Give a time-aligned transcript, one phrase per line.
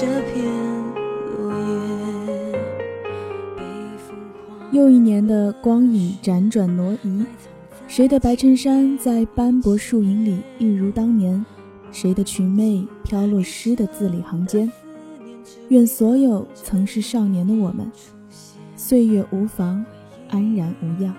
[0.00, 0.42] 这片
[1.36, 2.58] 落叶。
[4.72, 7.26] 又一年的光影辗转挪移，
[7.86, 11.44] 谁的白衬衫在斑驳树影里一如当年？
[11.92, 14.72] 谁的裙袂飘落诗的字里行间？
[15.68, 17.86] 愿所有曾是少年的我们，
[18.76, 19.84] 岁月无妨，
[20.30, 21.14] 安然无恙，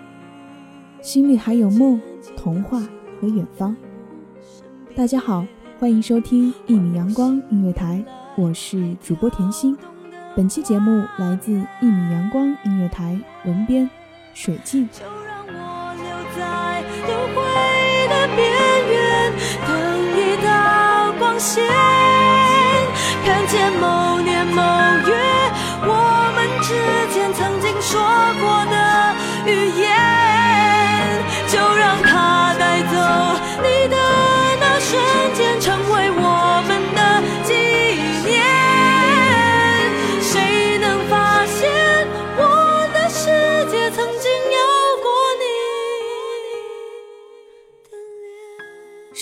[1.04, 2.02] 心里还有梦、
[2.36, 2.82] 童话
[3.20, 3.76] 和远方。
[4.96, 5.46] 大家好，
[5.80, 8.04] 欢迎收听一米阳光音乐台，
[8.42, 9.78] 我是主播甜心。
[10.36, 13.16] 本期节目来自一米阳光音乐台
[13.46, 13.88] 文编
[14.34, 14.90] 水镜。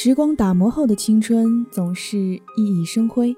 [0.10, 2.18] 时光打磨后的青春总是
[2.58, 3.38] 熠熠生辉，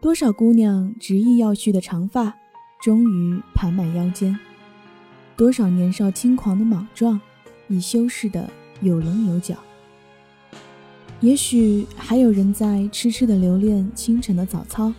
[0.00, 2.34] 多少姑娘执意要续的长发，
[2.82, 4.34] 终于盘满腰间；
[5.36, 7.20] 多少年少轻狂的莽撞，
[7.68, 8.48] 已修饰的
[8.80, 9.54] 有棱有角。
[11.20, 14.90] 也许还有人在痴痴的留恋清晨的早操，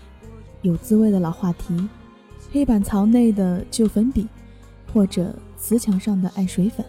[0.62, 1.90] 有滋味的老话题，
[2.52, 4.28] 黑板槽内的旧粉笔，
[4.94, 6.86] 或者瓷墙上的爱水粉。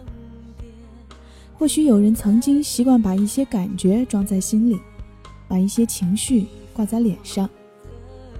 [1.59, 4.79] 或许有人曾经习惯把一些感觉装在心里，
[5.45, 7.49] 把一些情绪挂在脸上。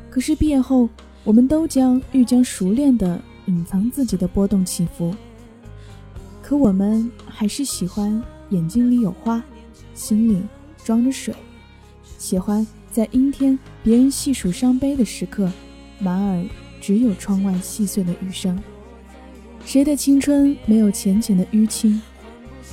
[0.10, 0.88] 可是毕业后，
[1.26, 5.14] 我们都将愈将熟练地隐藏自己的波动起伏。
[6.42, 9.44] 可我们还是喜欢眼睛里有花，
[9.94, 10.42] 心里
[10.86, 11.36] 装着水，
[12.18, 15.52] 喜欢在阴天别人细数伤悲的时刻，
[16.00, 16.46] 满耳
[16.80, 18.58] 只有窗外细碎的雨声。
[19.66, 22.02] 谁的青春没有浅浅的淤青？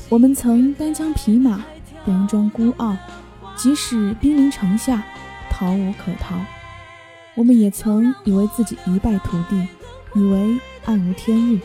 [0.09, 1.65] 我们曾单枪匹马，
[2.07, 2.97] 佯装孤傲，
[3.57, 5.03] 即使兵临城下，
[5.51, 6.37] 逃无可逃。
[7.35, 9.67] 我们也曾以为自己一败涂地，
[10.15, 11.59] 以为暗无天日。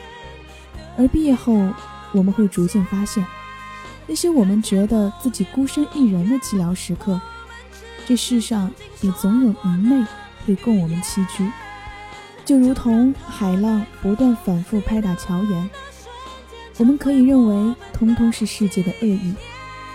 [0.97, 1.53] 而毕业后，
[2.13, 3.23] 我们会逐渐发现，
[4.07, 7.21] 那些我们觉得自己孤身一人的寂寥时刻，
[8.07, 8.71] 这世上
[9.01, 10.03] 也总有明媚
[10.47, 11.47] 会供我们栖居。
[12.43, 15.69] 就如同海浪不断反复拍打桥沿。
[16.81, 19.35] 我们可以认为，通通是世界的恶意，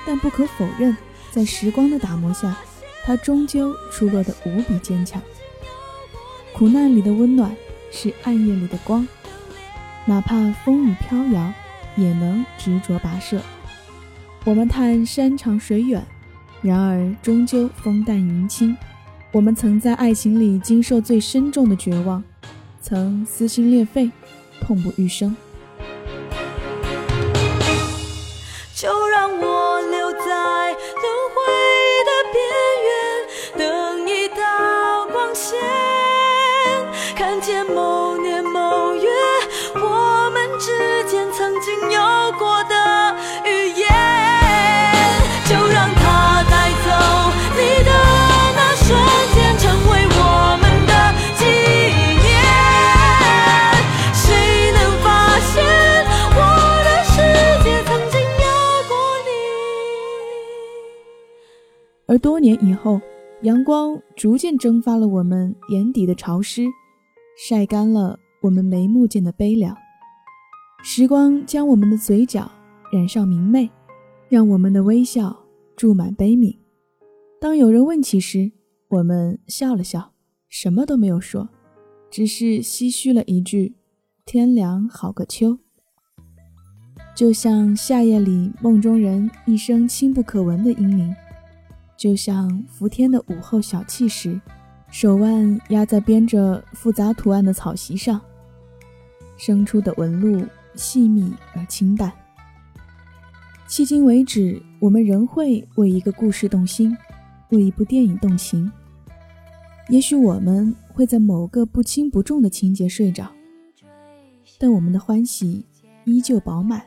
[0.06, 0.96] 但不可否认，
[1.32, 2.56] 在时光的打磨下，
[3.04, 5.20] 它终究出落得无比坚强。
[6.52, 7.56] 苦难里的温暖，
[7.90, 9.04] 是暗夜里的光，
[10.04, 11.52] 哪怕风雨飘摇，
[11.96, 13.42] 也能执着跋涉。
[14.44, 16.06] 我们叹山长水远，
[16.62, 18.76] 然而终究风淡云轻。
[19.32, 22.22] 我们曾在爱情里经受最深重的绝望，
[22.80, 24.08] 曾撕心裂肺，
[24.60, 25.36] 痛不欲生。
[28.76, 29.65] 就让我
[62.18, 63.00] 多年以后，
[63.42, 66.66] 阳光逐渐蒸发了我们眼底的潮湿，
[67.36, 69.76] 晒干了我们眉目间的悲凉。
[70.82, 72.50] 时光将我们的嘴角
[72.92, 73.68] 染上明媚，
[74.28, 75.36] 让我们的微笑
[75.76, 76.56] 注满悲悯。
[77.40, 78.52] 当有人问起时，
[78.88, 80.12] 我们笑了笑，
[80.48, 81.48] 什么都没有说，
[82.10, 83.74] 只是唏嘘了一句
[84.24, 85.58] ：“天凉好个秋。”
[87.16, 91.14] 就像夏夜里梦中人一声轻不可闻的嘤咛。
[91.96, 94.40] 就像伏天的午后小憩时，
[94.90, 98.20] 手腕压在编着复杂图案的草席上，
[99.36, 102.12] 生出的纹路细密而清淡。
[103.66, 106.96] 迄今为止，我们仍会为一个故事动心，
[107.50, 108.70] 为一部电影动情。
[109.88, 113.32] 也许我们会在某个不轻不重的情节睡着，
[114.58, 115.64] 但我们的欢喜
[116.04, 116.82] 依旧饱满，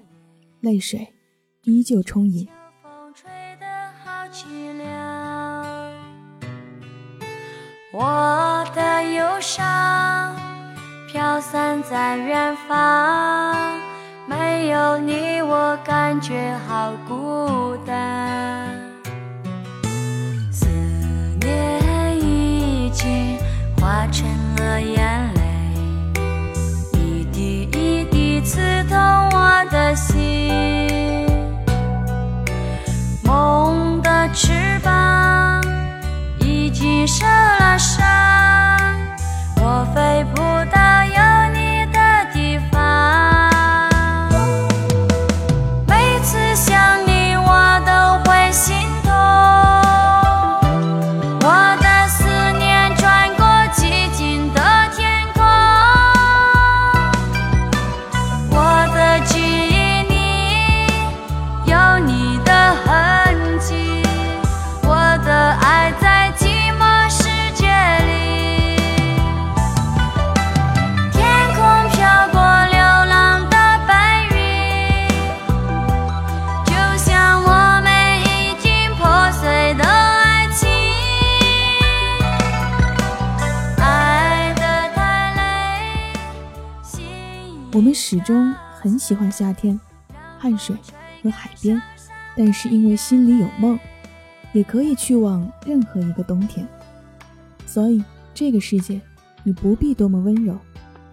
[0.61, 1.07] 泪水
[1.63, 2.47] 依旧充盈。
[7.91, 10.35] 我的忧伤
[11.07, 13.55] 飘散在远方，
[14.27, 18.79] 没有你我感觉好孤单。
[20.51, 20.67] 思
[21.41, 23.35] 念已经
[23.81, 24.27] 化成
[24.57, 24.98] 了烟
[88.11, 89.79] 始终很喜欢夏天、
[90.39, 90.75] 汗水
[91.21, 91.79] 和海边，
[92.35, 93.77] 但是因为心里有梦，
[94.51, 96.67] 也可以去往任何一个冬天。
[97.67, 98.03] 所以
[98.33, 98.99] 这个世界，
[99.43, 100.57] 你不必多么温柔，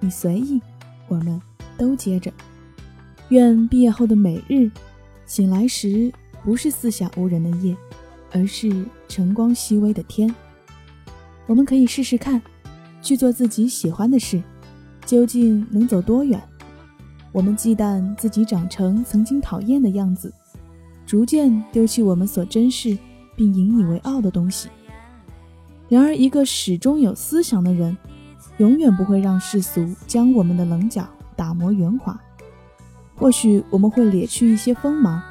[0.00, 0.58] 你随意，
[1.06, 1.38] 我们
[1.76, 2.32] 都接着。
[3.28, 4.70] 愿毕业后的每日，
[5.26, 6.10] 醒来时
[6.42, 7.76] 不是四下无人的夜，
[8.32, 10.34] 而是晨光熹微的天。
[11.44, 12.40] 我们可以试试看，
[13.02, 14.42] 去做自己喜欢的事，
[15.04, 16.42] 究竟能走多远？
[17.32, 20.32] 我们忌惮自己长成曾经讨厌的样子，
[21.04, 22.96] 逐渐丢弃我们所珍视
[23.34, 24.68] 并引以为傲的东西。
[25.88, 27.96] 然而，一个始终有思想的人，
[28.56, 31.06] 永远不会让世俗将我们的棱角
[31.36, 32.18] 打磨圆滑。
[33.14, 35.22] 或许我们会咧去一些锋芒，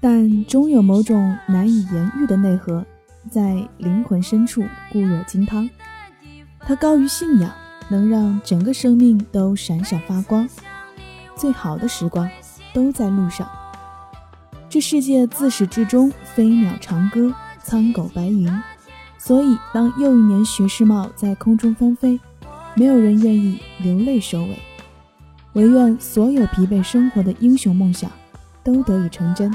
[0.00, 2.84] 但终有某种难以言喻的内核，
[3.28, 5.68] 在灵魂深处固若金汤。
[6.60, 7.52] 它高于信仰，
[7.90, 10.48] 能让整个生命都闪闪发光。
[11.36, 12.28] 最好的时光
[12.72, 13.48] 都在路上。
[14.68, 18.50] 这世界自始至终飞鸟长歌，苍狗白云。
[19.18, 22.20] 所以，当又一年学士帽在空中翻飞，
[22.74, 24.58] 没有人愿意流泪收尾。
[25.54, 28.10] 唯愿所有疲惫生活的英雄梦想，
[28.62, 29.54] 都得以成真。